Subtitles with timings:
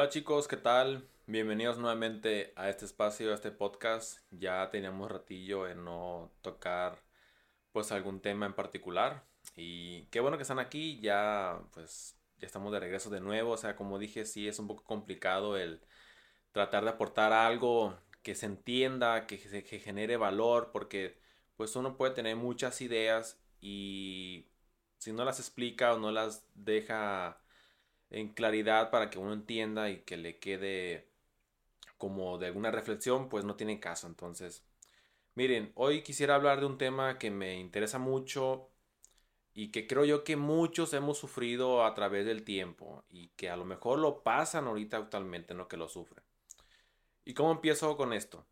[0.00, 1.06] Hola chicos, ¿qué tal?
[1.26, 4.20] Bienvenidos nuevamente a este espacio, a este podcast.
[4.30, 7.02] Ya teníamos ratillo en no tocar
[7.70, 9.26] pues algún tema en particular
[9.56, 13.56] y qué bueno que están aquí, ya pues ya estamos de regreso de nuevo, o
[13.58, 15.82] sea, como dije, sí es un poco complicado el
[16.52, 21.20] tratar de aportar algo que se entienda, que, que genere valor, porque
[21.58, 24.46] pues uno puede tener muchas ideas y
[24.96, 27.42] si no las explica o no las deja
[28.10, 31.08] en claridad para que uno entienda y que le quede
[31.98, 34.06] como de alguna reflexión, pues no tiene caso.
[34.06, 34.64] Entonces,
[35.34, 38.70] miren, hoy quisiera hablar de un tema que me interesa mucho
[39.52, 43.56] y que creo yo que muchos hemos sufrido a través del tiempo y que a
[43.56, 46.24] lo mejor lo pasan ahorita actualmente, no que lo sufren.
[47.24, 48.46] ¿Y cómo empiezo con esto?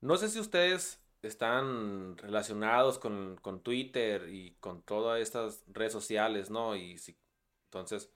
[0.00, 6.50] No sé si ustedes están relacionados con, con Twitter y con todas estas redes sociales,
[6.50, 6.76] ¿no?
[6.76, 7.18] Y si,
[7.64, 8.10] entonces,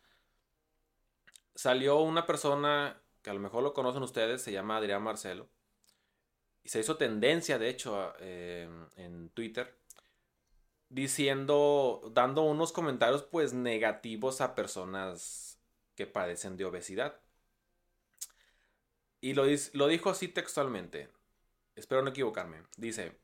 [1.55, 5.49] salió una persona que a lo mejor lo conocen ustedes, se llama Adrián Marcelo.
[6.65, 9.77] Y se hizo tendencia, de hecho, eh, en Twitter,
[10.89, 15.59] diciendo, dando unos comentarios pues negativos a personas
[15.95, 17.19] que padecen de obesidad.
[19.21, 21.09] Y lo, lo dijo así textualmente.
[21.77, 22.63] Espero no equivocarme.
[22.77, 23.17] Dice,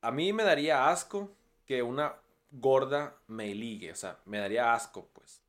[0.00, 2.16] a mí me daría asco que una
[2.50, 3.92] gorda me ligue.
[3.92, 5.42] O sea, me daría asco, pues.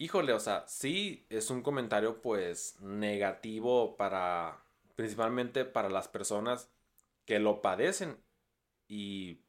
[0.00, 6.70] Híjole, o sea, sí es un comentario pues negativo para, principalmente para las personas
[7.24, 8.16] que lo padecen.
[8.86, 9.42] Y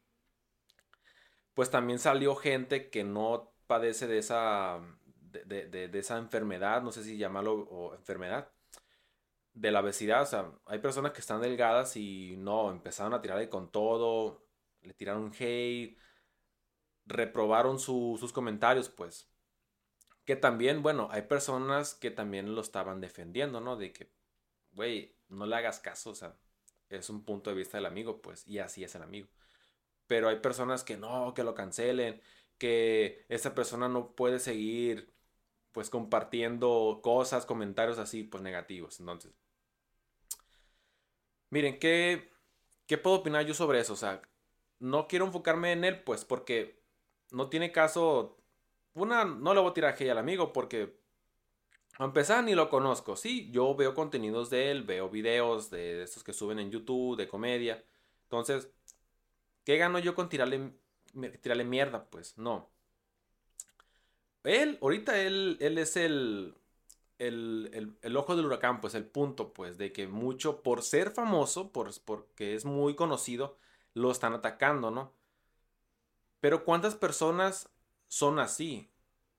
[1.54, 4.80] pues también salió gente que no padece de esa,
[5.46, 8.52] de, esa enfermedad, no sé si llamarlo o enfermedad,
[9.54, 10.24] de la obesidad.
[10.24, 14.44] O sea, hay personas que están delgadas y no, empezaron a tirarle con todo,
[14.82, 15.98] le tiraron hate,
[17.06, 19.30] reprobaron sus comentarios, pues.
[20.30, 23.78] Que también, bueno, hay personas que también lo estaban defendiendo, ¿no?
[23.78, 24.12] De que,
[24.74, 26.38] güey, no le hagas caso, o sea,
[26.90, 29.28] es un punto de vista del amigo, pues, y así es el amigo.
[30.06, 32.22] Pero hay personas que no, que lo cancelen,
[32.60, 35.12] que esa persona no puede seguir,
[35.72, 39.00] pues, compartiendo cosas, comentarios así, pues, negativos.
[39.00, 39.34] Entonces,
[41.50, 42.30] miren, ¿qué,
[42.86, 43.94] qué puedo opinar yo sobre eso?
[43.94, 44.22] O sea,
[44.78, 46.84] no quiero enfocarme en él, pues, porque
[47.32, 48.39] no tiene caso
[48.94, 51.00] una, no le voy a tirar hate al amigo porque
[52.00, 53.16] a empezar ni lo conozco.
[53.16, 57.28] Sí, yo veo contenidos de él, veo videos de estos que suben en YouTube, de
[57.28, 57.84] comedia.
[58.24, 58.70] Entonces,
[59.66, 60.74] ¿qué gano yo con tirarle,
[61.42, 62.06] tirarle mierda?
[62.10, 62.70] Pues no.
[64.44, 66.56] Él, ahorita él, él es el,
[67.18, 71.74] el, el, ojo del huracán, pues el punto, pues, de que mucho, por ser famoso,
[71.74, 73.58] por, porque es muy conocido,
[73.94, 75.14] lo están atacando, ¿no?
[76.40, 77.70] Pero ¿cuántas personas
[78.10, 78.90] son así.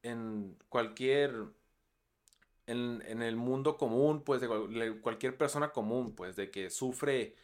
[0.02, 1.34] En cualquier.
[2.66, 4.48] En, en el mundo común, pues, de
[5.02, 7.34] cualquier persona común, pues, de que sufre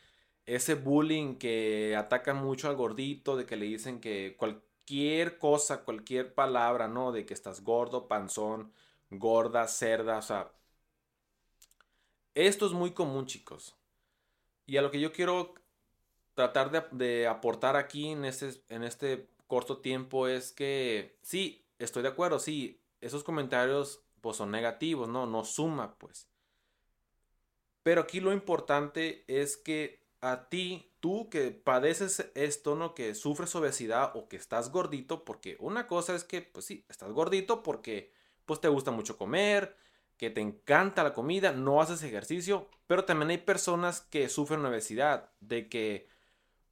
[0.47, 6.34] ese bullying que atacan mucho al gordito, de que le dicen que cualquier cosa, cualquier
[6.34, 7.12] palabra, ¿no?
[7.12, 8.72] De que estás gordo, panzón,
[9.10, 10.53] gorda, cerda, o sea.
[12.34, 13.75] Esto es muy común, chicos.
[14.66, 15.54] Y a lo que yo quiero
[16.34, 22.03] tratar de, de aportar aquí en este, en este corto tiempo es que sí, estoy
[22.03, 25.27] de acuerdo, sí, esos comentarios pues son negativos, ¿no?
[25.27, 26.29] No suma, pues.
[27.83, 32.95] Pero aquí lo importante es que a ti, tú que padeces esto, ¿no?
[32.95, 37.13] Que sufres obesidad o que estás gordito, porque una cosa es que, pues sí, estás
[37.13, 38.13] gordito porque
[38.45, 39.77] pues te gusta mucho comer,
[40.17, 45.31] que te encanta la comida, no haces ejercicio, pero también hay personas que sufren obesidad,
[45.41, 46.09] de que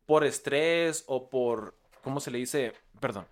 [0.06, 2.74] por estrés o por ¿cómo se le dice?
[3.00, 3.26] Perdón.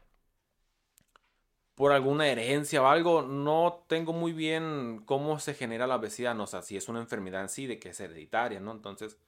[1.74, 6.44] Por alguna herencia o algo, no tengo muy bien cómo se genera la obesidad, no,
[6.44, 8.72] o sea, si es una enfermedad en sí, de que es hereditaria, ¿no?
[8.72, 9.18] Entonces,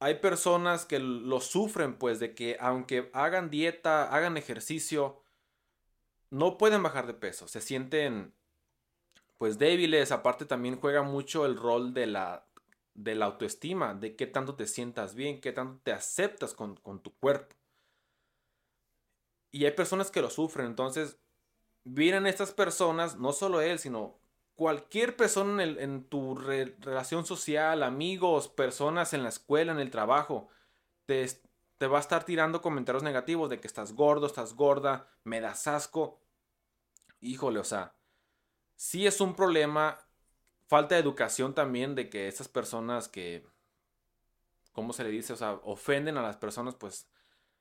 [0.00, 5.22] hay personas que lo sufren, pues, de que aunque hagan dieta, hagan ejercicio,
[6.30, 8.34] no pueden bajar de peso, se sienten,
[9.38, 12.46] pues, débiles, aparte también juega mucho el rol de la
[12.94, 17.14] de la autoestima, de qué tanto te sientas bien, qué tanto te aceptas con, tu
[17.18, 17.54] cuerpo.
[19.50, 21.18] Y hay personas que lo sufren, entonces
[21.84, 24.18] vienen estas personas, no solo él, sino
[24.54, 30.48] cualquier persona en, tu relación social, amigos, personas en la escuela, en el trabajo,
[31.06, 31.26] te,
[31.78, 35.66] te va a estar tirando comentarios negativos de que estás gordo, estás gorda, me das
[35.66, 36.20] asco.
[37.20, 37.96] Híjole, o sea,
[38.76, 40.03] sí es un problema
[40.74, 43.46] falta de educación también de que esas personas que,
[44.72, 45.32] ¿cómo se le dice?
[45.32, 47.08] O sea, ofenden a las personas, pues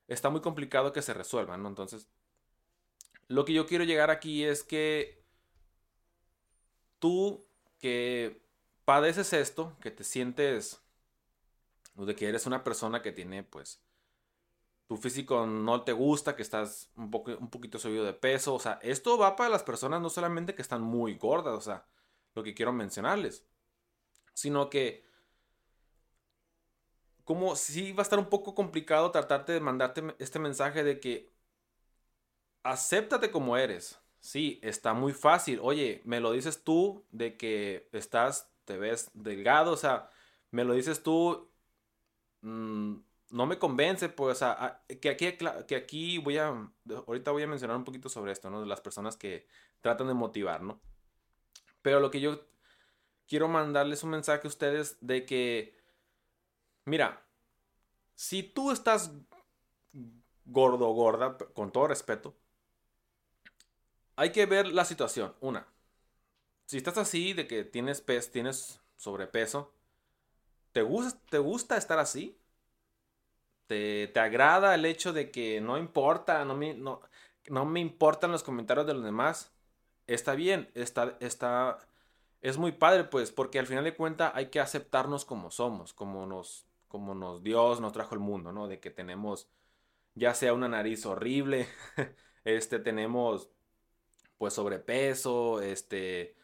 [0.08, 1.70] está muy complicado que se resuelvan, ¿no?
[1.70, 2.08] Entonces,
[3.28, 5.24] Lo que yo quiero llegar aquí es que
[7.00, 7.46] tú
[7.80, 8.42] que
[8.86, 10.82] padeces esto, que te sientes
[11.96, 13.82] de que eres una persona que tiene pues
[14.88, 17.06] tu físico no te gusta, que estás un,
[17.40, 20.62] un poquito subido de peso, o sea, esto va para las personas no solamente que
[20.62, 21.86] están muy gordas, o sea,
[22.36, 23.46] lo que quiero mencionarles,
[24.34, 25.04] sino que
[27.24, 31.34] como si va a estar un poco complicado tratarte de mandarte este mensaje de que
[32.64, 34.00] acéptate como eres.
[34.20, 35.60] Sí, está muy fácil.
[35.62, 40.10] Oye, me lo dices tú de que estás, te ves delgado, o sea,
[40.52, 41.52] me lo dices tú,
[42.42, 42.96] mm,
[43.32, 45.28] no me convence, pues, o sea, que aquí,
[45.68, 46.50] que aquí voy a,
[47.08, 48.62] ahorita voy a mencionar un poquito sobre esto, ¿no?
[48.62, 49.48] De las personas que
[49.82, 50.82] tratan de motivar, ¿no?
[51.84, 52.48] Pero lo que yo
[53.28, 55.78] quiero mandarles un mensaje a ustedes de que,
[56.86, 57.24] mira,
[58.16, 59.12] si tú estás
[60.46, 62.36] gordo gorda, con todo respeto,
[64.16, 65.36] hay que ver la situación.
[65.42, 65.68] Una,
[66.66, 69.74] si estás así, de que tienes, pez, tienes sobrepeso,
[70.72, 72.40] ¿te gusta, ¿te gusta estar así?
[73.68, 77.02] ¿Te, ¿Te, agrada el hecho de que no importa, no me, no,
[77.50, 79.54] no me importan los comentarios de los demás?
[80.08, 81.80] Está bien, está, está,
[82.42, 86.26] es muy padre, pues, porque al final de cuentas hay que aceptarnos como somos, como
[86.26, 88.68] nos, como nos Dios nos trajo el mundo, ¿no?
[88.68, 89.48] De que tenemos
[90.16, 91.68] ya sea una nariz horrible,
[92.46, 93.50] este, tenemos
[94.38, 96.36] pues sobrepeso, este,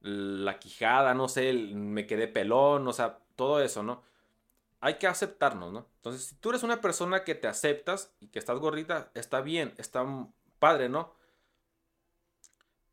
[0.00, 4.02] la quijada, no sé, me quedé pelón, o sea, todo eso, ¿no?
[4.80, 5.88] Hay que aceptarnos, ¿no?
[5.96, 9.74] Entonces, si tú eres una persona que te aceptas y que estás gordita, está bien,
[9.78, 10.06] está
[10.60, 11.14] padre, ¿no?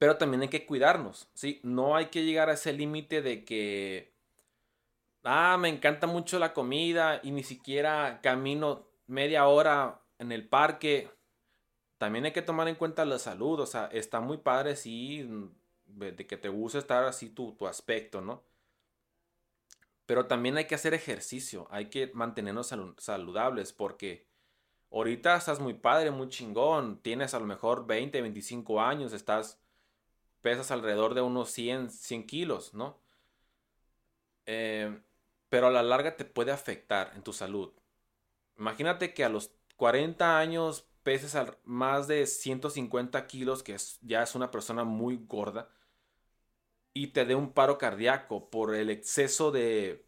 [0.06, 1.60] Pero también hay que cuidarnos, ¿sí?
[1.64, 4.14] No hay que llegar a ese límite de que,
[5.24, 11.10] ah, me encanta mucho la comida y ni siquiera camino media hora en el parque.
[11.98, 15.28] También hay que tomar en cuenta la salud, o sea, está muy padre, sí,
[15.88, 18.44] de que te guste estar así tu, tu aspecto, ¿no?
[20.06, 24.28] Pero también hay que hacer ejercicio, hay que mantenernos saludables porque
[24.92, 29.65] ahorita estás muy padre, muy chingón, tienes a lo mejor 20, 25 años, estás
[30.46, 33.00] pesas alrededor de unos 100, 100 kilos, ¿no?
[34.46, 34.96] Eh,
[35.50, 37.74] pero a la larga te puede afectar en tu salud.
[38.56, 44.52] Imagínate que a los 40 años peses más de 150 kilos, que ya es una
[44.52, 45.68] persona muy gorda,
[46.94, 50.06] y te dé un paro cardíaco por el exceso de,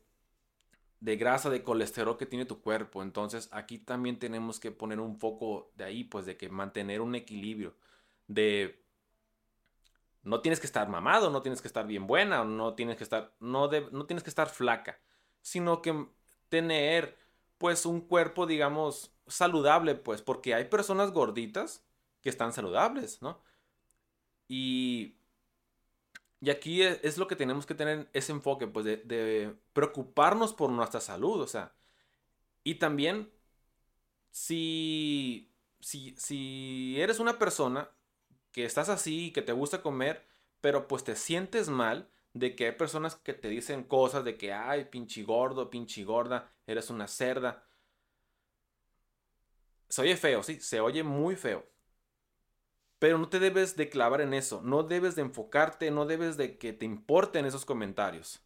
[0.99, 3.01] de grasa, de colesterol que tiene tu cuerpo.
[3.01, 7.15] Entonces aquí también tenemos que poner un foco de ahí, pues de que mantener un
[7.15, 7.75] equilibrio,
[8.27, 8.86] de
[10.23, 13.33] no tienes que estar mamado, no tienes que estar bien buena, no tienes que estar,
[13.39, 14.99] no, no tienes que estar flaca,
[15.41, 16.07] sino que
[16.49, 17.17] tener
[17.57, 21.85] pues un cuerpo, digamos, saludable, pues, porque hay personas gorditas
[22.21, 23.41] que están saludables, ¿no?
[24.47, 25.17] Y,
[26.39, 30.53] y aquí es, es lo que tenemos que tener ese enfoque, pues, de, de preocuparnos
[30.53, 31.73] por nuestra salud, o sea,
[32.63, 33.31] y también
[34.31, 37.89] si, si, si eres una persona
[38.57, 40.25] que estás así, que te gusta comer,
[40.62, 44.51] pero pues te sientes mal de que hay personas que te dicen cosas de que,
[44.51, 47.68] ay, pinche gordo, pinche gorda, eres una cerda.
[49.89, 51.68] Se oye feo, sí, se oye muy feo.
[52.98, 56.57] Pero no te debes de clavar en eso, no debes de enfocarte, no debes de
[56.57, 58.42] que te importen esos comentarios.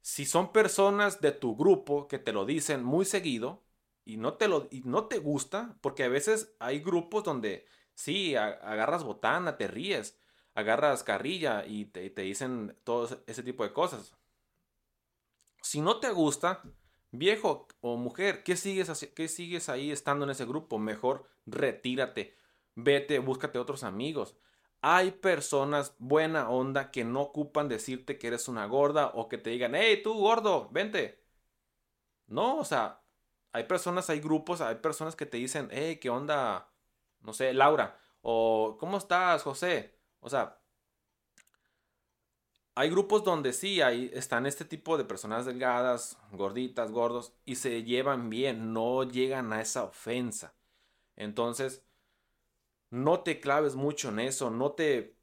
[0.00, 3.62] Si son personas de tu grupo que te lo dicen muy seguido
[4.06, 8.36] y no te lo y no te gusta, porque a veces hay grupos donde Sí,
[8.36, 10.18] agarras botana, te ríes,
[10.54, 14.16] agarras carrilla y te, dicen todo ese tipo de cosas.
[15.62, 16.62] Si no te gusta,
[17.10, 20.78] viejo o mujer, ¿qué sigues, ¿qué sigues ahí estando en ese grupo?
[20.78, 22.36] Mejor retírate,
[22.74, 24.36] vete, búscate otros amigos.
[24.80, 29.50] Hay personas buena onda que no ocupan decirte que eres una gorda o que te
[29.50, 31.24] digan, hey, tú gordo, vente.
[32.26, 33.02] No, o sea,
[33.52, 36.73] hay personas, hay grupos, hay personas que te dicen, hey, ¿qué onda?
[37.24, 39.98] No sé, Laura, o ¿cómo estás, José?
[40.20, 40.58] O sea,
[42.76, 47.84] hay grupos donde sí, hay, están este tipo de personas delgadas, gorditas, gordos, y se
[47.84, 50.54] llevan bien, no llegan a esa ofensa.
[51.16, 51.84] Entonces,
[52.90, 55.16] no te claves mucho en eso, no te,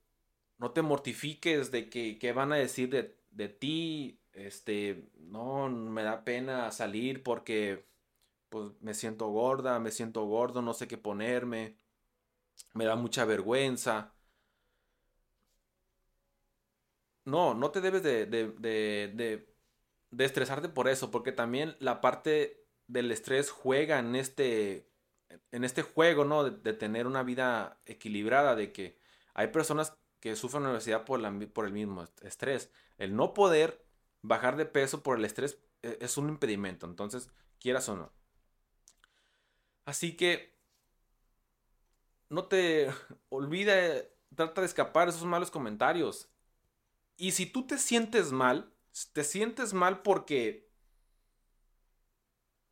[0.58, 6.24] no te mortifiques de que, van a decir de, de ti, este, no, me da
[6.24, 7.86] pena salir porque
[8.50, 11.78] pues me siento gorda, me siento gordo, no sé qué ponerme
[12.74, 14.14] me da mucha vergüenza.
[17.26, 19.48] No, no te debes de, de, de,
[20.12, 24.88] de, estresarte por eso, porque también la parte del estrés juega en este,
[25.52, 26.44] en este juego, ¿no?
[26.44, 28.98] De, tener una vida equilibrada, de que
[29.34, 32.72] hay personas que sufren la obesidad por, por el mismo estrés.
[32.98, 33.86] El no poder
[34.22, 38.12] bajar de peso por el estrés e, es un impedimento, entonces, quieras o no.
[39.86, 40.61] Así que
[42.32, 42.90] no te
[43.30, 46.30] olvide, trata de escapar esos malos comentarios.
[47.18, 48.74] Y si tú te sientes mal,
[49.14, 50.72] te sientes mal porque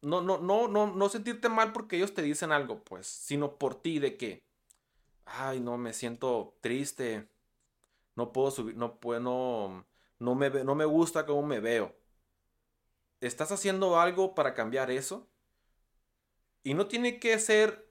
[0.01, 3.75] no, no, no, no, no sentirte mal porque ellos te dicen algo, pues, sino por
[3.75, 4.43] ti de que,
[5.25, 7.29] ay, no, me siento triste,
[8.15, 9.85] no puedo subir, no puedo, no,
[10.19, 11.95] no me, no me gusta cómo me veo.
[13.19, 15.27] ¿Estás haciendo algo para cambiar eso?
[16.63, 17.88] Y no tiene que ser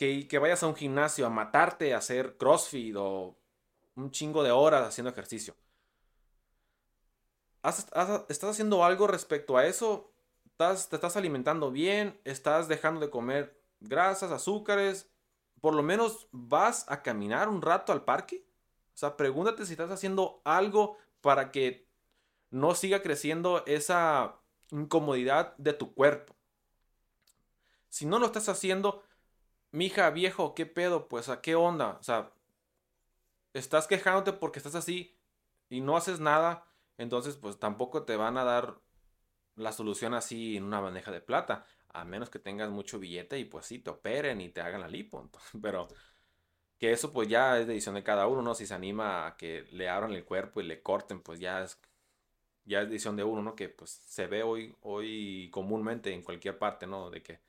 [0.00, 3.38] que, vayas a un gimnasio a matarte a hacer CrossFit o
[3.96, 5.54] un chingo de horas haciendo ejercicio.
[7.62, 10.10] ¿Estás haciendo algo respecto a eso?
[10.46, 12.18] ¿Estás, ¿Te estás alimentando bien?
[12.24, 15.10] ¿Estás dejando de comer grasas, azúcares?
[15.60, 18.46] ¿Por lo menos vas a caminar un rato al parque?
[18.94, 21.86] O sea, pregúntate si estás haciendo algo para que
[22.48, 24.40] no siga creciendo esa
[24.70, 26.34] incomodidad de tu cuerpo.
[27.90, 29.04] Si no lo estás haciendo,
[29.72, 31.08] mija, viejo, ¿qué pedo?
[31.08, 31.98] Pues, ¿a qué onda?
[32.00, 32.32] O sea,
[33.52, 35.16] estás quejándote porque estás así
[35.68, 36.66] y no haces nada,
[36.98, 38.80] entonces pues tampoco te van a dar
[39.56, 43.44] la solución así en una bandeja de plata, a menos que tengas mucho billete y
[43.44, 45.30] pues sí, te operen y te hagan la lipo.
[45.62, 45.88] pero
[46.78, 48.54] que eso pues ya es decisión de cada uno, ¿no?
[48.54, 51.80] Si se anima a que le abran el cuerpo y le corten, pues ya es
[52.64, 53.56] ya es decisión de uno, ¿no?
[53.56, 57.10] Que pues se ve hoy, hoy comúnmente en cualquier parte, ¿no?
[57.10, 57.40] De que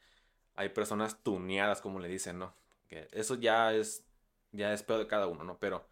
[0.55, 2.53] hay personas tuneadas, como le dicen, ¿no?
[2.89, 4.05] Eso ya es,
[4.51, 5.57] ya es peor de cada uno, ¿no?
[5.59, 5.87] Pero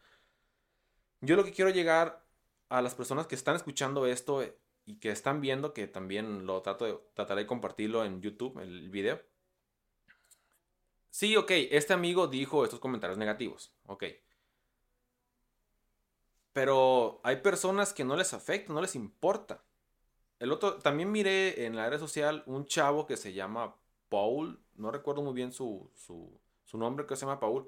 [1.22, 2.26] yo lo que quiero llegar
[2.70, 4.44] a las personas que están escuchando esto
[4.86, 8.90] y que están viendo, que también lo trato de, trataré de compartirlo en YouTube, el
[8.90, 9.22] video.
[11.10, 14.04] Sí, ok, este amigo dijo estos comentarios negativos, ok.
[16.54, 19.64] Pero hay personas que no les afecta, no les importa.
[20.40, 23.76] El otro, también miré en la red social un chavo que se llama
[24.10, 27.68] Paul, no recuerdo muy bien su, su, nombre, que se llama Paul.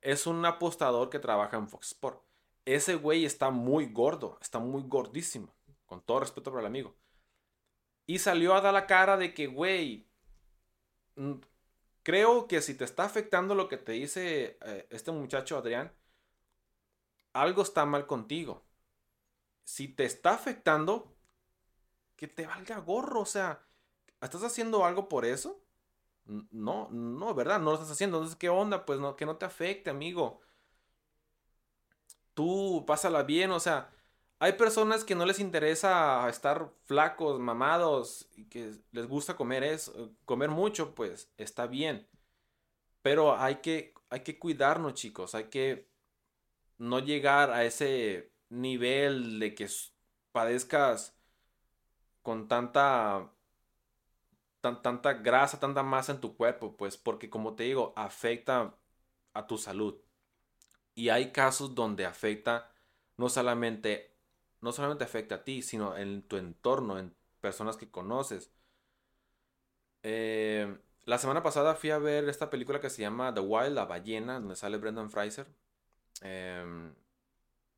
[0.00, 2.22] Es un apostador que trabaja en Fox Sport.
[2.64, 5.54] Ese güey está muy gordo, está muy gordísimo,
[5.86, 6.94] con todo respeto para el amigo.
[8.06, 10.08] Y salió a dar la cara de que, güey,
[11.16, 11.34] mm,
[12.02, 15.92] creo que si te está afectando lo que te dice eh, este muchacho Adrián,
[17.32, 18.64] algo está mal contigo.
[19.64, 21.14] Si te está afectando,
[22.16, 23.66] que te valga gorro, o sea,
[24.20, 25.62] ¿estás haciendo algo por eso?
[26.28, 27.58] No, no, ¿verdad?
[27.58, 28.18] No lo estás haciendo.
[28.18, 28.84] Entonces, ¿qué onda?
[28.84, 30.40] Pues no, que no te afecte, amigo.
[32.34, 33.90] Tú pásala bien, o sea,
[34.38, 40.12] hay personas que no les interesa estar flacos, mamados y que les gusta comer eso,
[40.24, 42.06] comer mucho, pues está bien.
[43.02, 45.34] Pero hay que, hay que cuidarnos, chicos.
[45.34, 45.88] Hay que
[46.78, 49.68] no llegar a ese nivel de que
[50.32, 51.16] padezcas
[52.22, 53.32] con tanta
[54.82, 58.74] tanta grasa, tanta masa en tu cuerpo, pues porque como te digo, afecta
[59.34, 59.96] a tu salud.
[60.94, 62.72] Y hay casos donde afecta
[63.16, 64.16] no solamente
[64.60, 68.52] no solamente afecta a ti, sino en tu entorno, en personas que conoces.
[70.02, 73.84] Eh, la semana pasada fui a ver esta película que se llama The Wild, La
[73.86, 75.46] Ballena, donde sale Brendan Fraser.
[76.22, 76.94] Em,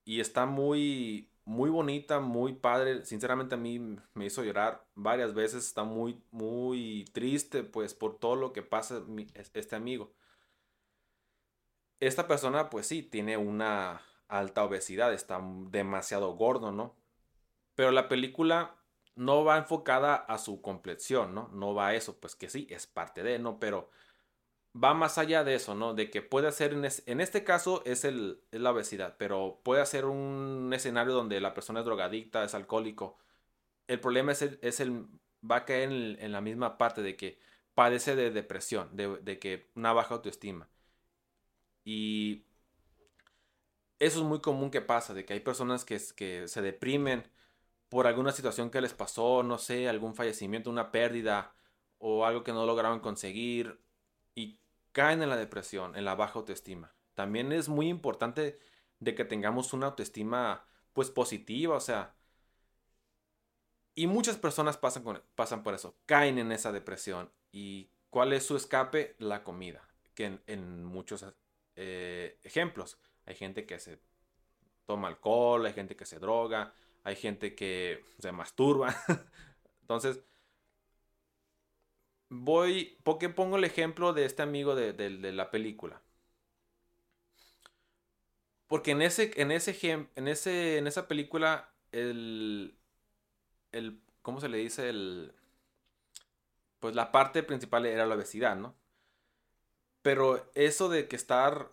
[0.04, 3.04] y está muy, muy bonita, muy padre.
[3.04, 3.80] Sinceramente a mí
[4.14, 5.66] me hizo llorar varias veces.
[5.66, 9.02] Está muy, muy triste pues por todo lo que pasa
[9.54, 10.12] este amigo.
[11.98, 15.40] Esta persona pues sí, tiene una alta obesidad, está
[15.70, 16.94] demasiado gordo, ¿no?
[17.74, 18.76] Pero la película
[19.16, 21.48] no va enfocada a su complexión, ¿no?
[21.48, 23.58] No va a eso, pues que sí, es parte de, ¿no?
[23.58, 23.90] Pero
[24.74, 25.94] va más allá de eso, ¿no?
[25.94, 28.04] De que puede ser, en, este caso es,
[28.52, 33.18] la obesidad, pero puede ser un escenario donde la persona es drogadicta, es alcohólico.
[33.88, 35.06] El problema es el, es el
[35.50, 37.38] va a caer en, la misma parte de que
[37.74, 40.68] padece de depresión, de, que una baja autoestima.
[41.84, 42.44] Y
[43.98, 47.24] eso es muy común que pasa, de que hay personas que, que se deprimen
[47.88, 51.54] por alguna situación que les pasó, no sé, algún fallecimiento, una pérdida
[51.98, 53.80] o algo que no lograron conseguir
[54.92, 56.94] caen en la depresión, en la baja autoestima.
[57.14, 58.58] También es muy importante
[58.98, 62.14] de que tengamos una autoestima pues positiva, o sea,
[63.94, 67.30] y muchas personas pasan, pasan por eso, caen en esa depresión.
[67.52, 69.16] ¿Y cuál es su escape?
[69.18, 71.24] La comida, que en, muchos
[71.76, 74.00] eh, ejemplos, hay gente que se
[74.86, 76.72] toma alcohol, hay gente que se droga,
[77.04, 78.94] hay gente que se masturba.
[79.82, 80.20] Entonces,
[82.30, 86.02] voy, ¿por qué pongo el ejemplo de este amigo de, de la película?
[88.68, 89.76] Porque en ese, en ese,
[90.14, 92.78] en ese, en esa película, el,
[93.72, 94.88] el, ¿cómo se le dice?
[94.90, 95.34] El,
[96.80, 98.74] pues la parte principal era la obesidad, ¿no?
[100.02, 101.72] Pero eso de que estar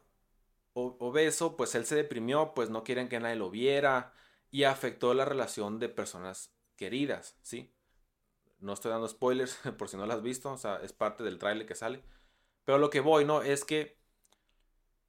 [0.73, 4.13] obeso, pues él se deprimió, pues no quieren que nadie lo viera
[4.51, 7.73] y afectó la relación de personas queridas, ¿sí?
[8.59, 11.37] No estoy dando spoilers por si no lo has visto, o sea, es parte del
[11.37, 12.03] trailer que sale.
[12.65, 13.41] Pero lo que voy, ¿no?
[13.41, 13.97] Es que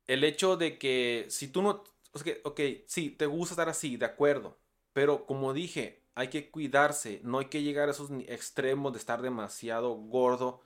[0.07, 1.85] el hecho de que si tú no,
[2.45, 4.59] ok, sí, te gusta estar así, de acuerdo,
[4.93, 9.23] pero como dije, hay que cuidarse, no hay que llegar a esos extremos de estar
[9.23, 10.63] demasiado gordo,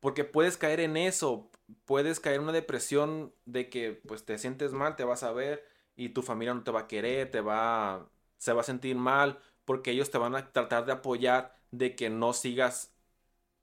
[0.00, 1.50] porque puedes caer en eso,
[1.84, 5.64] puedes caer en una depresión de que pues te sientes mal, te vas a ver
[5.96, 9.38] y tu familia no te va a querer, te va, se va a sentir mal,
[9.64, 12.94] porque ellos te van a tratar de apoyar de que no sigas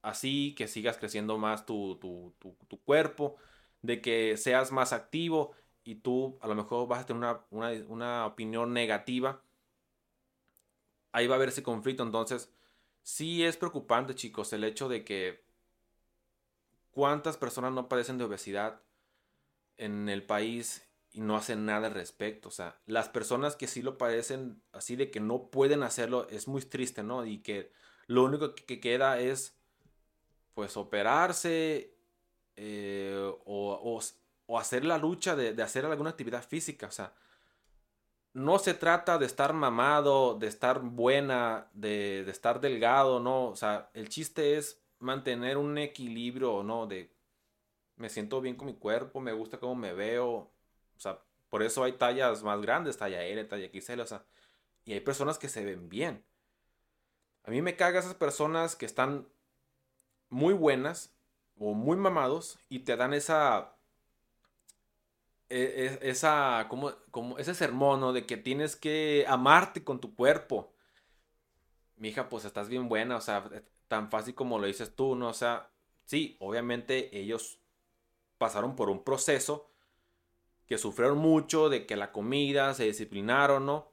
[0.02, 3.38] así, que sigas creciendo más tu, tu, cuerpo,
[3.82, 5.52] de que seas más activo
[5.84, 9.44] y tú a lo mejor vas a tener una, opinión negativa,
[11.12, 12.04] ahí va a haber ese conflicto.
[12.04, 12.52] Entonces,
[13.04, 15.44] sí es preocupante, chicos, el hecho de que
[16.92, 18.82] cuántas personas no padecen de obesidad
[19.78, 22.50] en el país y no hacen nada al respecto.
[22.50, 26.48] O sea, las personas que sí lo padecen así de que no pueden hacerlo es
[26.48, 27.26] muy triste, ¿no?
[27.26, 27.72] Y que
[28.08, 29.58] lo único que, queda es
[30.54, 31.96] pues operarse
[32.56, 34.02] eh, o,
[34.52, 36.88] o hacer la lucha de, hacer alguna actividad física.
[36.88, 37.14] O sea,
[38.34, 43.48] no se trata de estar mamado, de estar buena, de, estar delgado, no.
[43.48, 46.86] O sea, el chiste es mantener un equilibrio, ¿no?
[46.86, 47.16] De
[47.96, 50.30] me siento bien con mi cuerpo, me gusta cómo me veo.
[50.30, 54.26] O sea, por eso hay tallas más grandes, talla L, talla XL, o sea.
[54.84, 56.26] Y hay personas que se ven bien.
[57.44, 59.28] A mí me caga esas personas que están
[60.30, 61.14] muy buenas
[61.58, 63.76] o muy mamados y te dan esa
[65.52, 68.14] e, e, esa, como, como ese sermón, ¿no?
[68.14, 70.74] De que tienes que amarte con tu cuerpo.
[71.98, 73.50] Mi hija, pues estás bien buena, o sea,
[73.90, 75.28] tan fácil como lo dices tú, ¿no?
[75.28, 75.70] O sea,
[76.06, 77.60] sí, obviamente ellos
[78.38, 79.70] pasaron por un proceso
[80.68, 83.92] que sufrieron mucho, de que la comida, se disciplinaron, ¿no?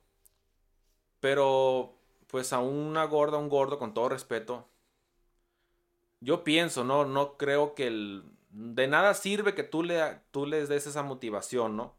[1.18, 1.97] Pero,
[2.28, 4.68] pues a una gorda, un gordo, con todo respeto,
[6.20, 7.04] yo pienso, ¿no?
[7.04, 11.76] No creo que el de nada sirve que tú, le, tú les des esa motivación,
[11.76, 11.96] ¿no?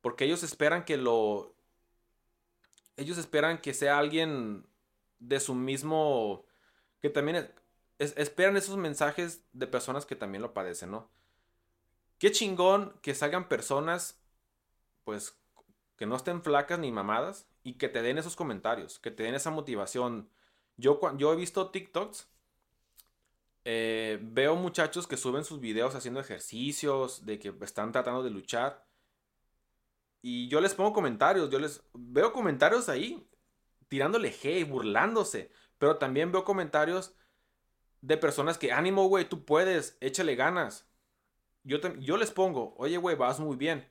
[0.00, 1.54] Porque ellos esperan que lo...
[2.96, 4.66] Ellos esperan que sea alguien
[5.18, 6.44] de su mismo...
[7.00, 7.52] Que también
[7.98, 11.10] esperan esos mensajes de personas que también lo padecen, ¿no?
[12.18, 14.20] Qué chingón que salgan personas,
[15.04, 15.36] pues,
[15.96, 19.34] que no estén flacas ni mamadas y que te den esos comentarios, que te den
[19.34, 20.28] esa motivación.
[20.76, 22.28] Yo, yo he visto TikToks
[23.64, 28.86] eh, veo muchachos que suben sus videos haciendo ejercicios, de que están tratando de luchar.
[30.20, 33.28] Y yo les pongo comentarios, yo les veo comentarios ahí
[33.88, 35.50] tirándole hey, burlándose.
[35.78, 37.14] Pero también veo comentarios
[38.00, 40.88] de personas que, ánimo, güey, tú puedes, échale ganas.
[41.64, 43.90] Yo, yo les pongo, oye, güey, vas muy bien.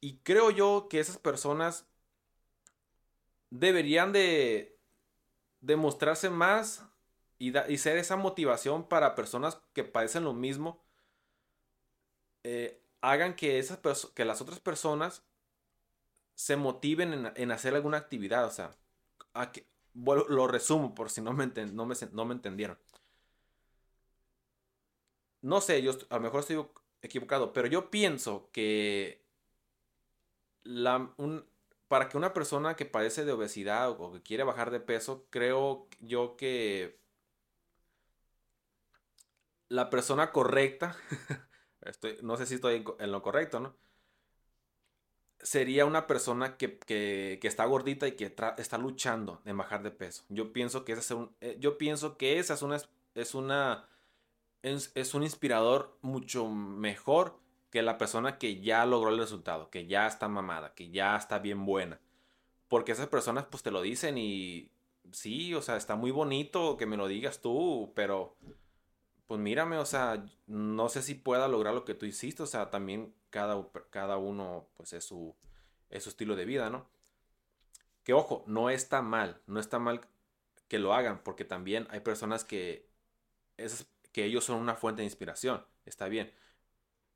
[0.00, 1.88] Y creo yo que esas personas
[3.54, 4.76] deberían de
[5.60, 6.84] demostrarse más
[7.38, 10.82] y, ser esa motivación para personas que padecen lo mismo,
[12.42, 13.78] eh, hagan que, esas
[14.14, 15.22] que las otras personas
[16.34, 18.44] se motiven en, hacer alguna actividad.
[18.46, 18.76] O sea,
[19.94, 22.78] lo resumo por si no me, no no me entendieron.
[25.42, 26.66] No sé, yo a lo mejor estoy
[27.02, 29.24] equivocado, pero yo pienso que
[30.64, 31.44] la, un,
[31.88, 35.88] para que una persona que padece de obesidad o que quiere bajar de peso, creo
[36.00, 36.98] yo que
[39.68, 40.96] la persona correcta,
[42.22, 43.76] no sé si estoy en, lo correcto, ¿no?
[45.40, 50.24] Sería una persona que, está gordita y que está luchando en bajar de peso.
[50.30, 52.80] Yo pienso que esa es, eh, yo pienso que es una,
[53.14, 53.86] es una,
[54.62, 57.38] es, un inspirador mucho mejor
[57.74, 61.40] que la persona que ya logró el resultado, que ya está mamada, que ya está
[61.40, 61.98] bien buena.
[62.68, 64.70] Porque esas personas pues te lo dicen y
[65.10, 68.36] sí, o sea, está muy bonito que me lo digas tú, pero
[69.26, 72.70] pues mírame, o sea, no sé si pueda lograr lo que tú hiciste, o sea,
[72.70, 73.60] también cada,
[73.90, 75.34] cada uno, pues es su,
[75.90, 76.86] es su estilo de vida, ¿no?
[78.04, 80.00] Que ojo, no está mal, no está mal
[80.68, 82.88] que lo hagan, porque también hay personas que,
[83.56, 86.32] es, que ellos son una fuente de inspiración, está bien.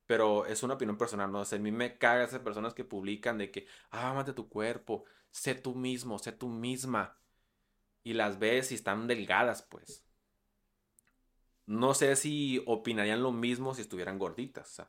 [0.09, 1.43] Pero es una opinión personal, ¿no?
[1.43, 4.49] O sea, a mí me caga esas personas que publican de que, ah, amate tu
[4.49, 7.17] cuerpo, sé tú mismo, sé tú misma.
[8.03, 10.09] Y las ves y están delgadas, pues
[11.69, 14.83] no sé si opinarían lo mismo si estuvieran gorditas,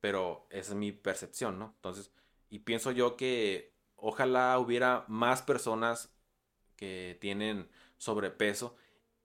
[0.00, 1.72] pero esa es mi percepción, ¿no?
[1.74, 2.12] Entonces,
[2.48, 6.14] y pienso yo que ojalá hubiera más personas
[6.76, 8.76] que tienen sobrepeso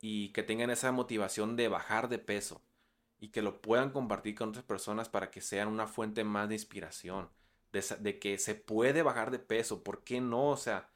[0.02, 2.64] y que tengan esa motivación de bajar de peso
[3.20, 6.56] y que lo puedan compartir con otras personas para que sean una fuente más de
[6.56, 7.30] inspiración,
[7.72, 10.50] de, que se puede bajar de peso, ¿por qué no?
[10.50, 10.90] O sea,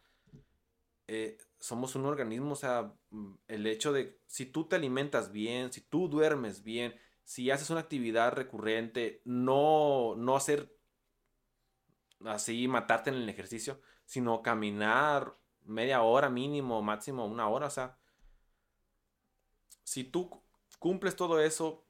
[1.08, 5.72] eh, somos un organismo, o sea, mm, el hecho de si tú te alimentas bien,
[5.74, 10.76] si tú duermes bien, si haces una actividad recurrente, no, no hacer
[12.26, 17.98] así, matarte en el ejercicio, sino caminar media hora mínimo, máximo una hora, o sea,
[19.84, 20.42] si tú
[20.80, 21.86] cumples todo eso,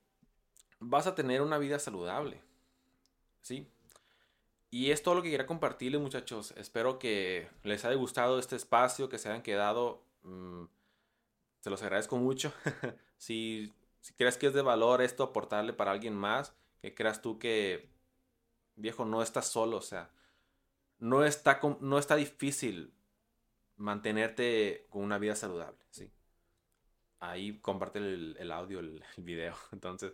[0.82, 2.42] vas a tener una vida saludable,
[3.42, 3.68] ¿sí?
[4.72, 6.54] Y es todo lo que quería compartirles, muchachos.
[6.58, 10.02] Espero que les haya gustado este espacio, que se hayan quedado.
[10.24, 10.64] Mm,
[11.60, 12.54] se los agradezco mucho.
[13.18, 17.38] si, si crees que es de valor esto, aportarle para alguien más, que creas tú
[17.38, 17.90] que,
[18.76, 20.10] viejo, no estás solo, o sea,
[21.00, 22.94] no está, no está difícil
[23.78, 26.12] mantenerte con una vida saludable, ¿sí?
[27.20, 29.56] Ahí comparte el, audio, el, el video.
[29.74, 30.14] Entonces,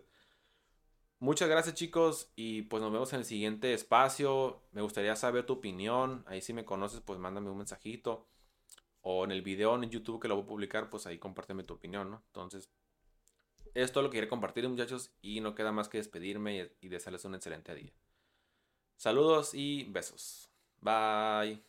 [1.20, 4.62] Muchas gracias chicos y pues nos vemos en el siguiente espacio.
[4.70, 6.24] Me gustaría saber tu opinión.
[6.28, 8.28] Ahí si me conoces pues mándame un mensajito.
[9.00, 11.74] O en el video en YouTube que lo voy a publicar pues ahí compárteme tu
[11.74, 12.22] opinión, ¿no?
[12.26, 12.70] Entonces,
[13.74, 17.24] esto es lo que quería compartir muchachos y no queda más que despedirme y desearles
[17.24, 17.92] un excelente día.
[18.96, 20.50] Saludos y besos.
[20.80, 21.62] Bye.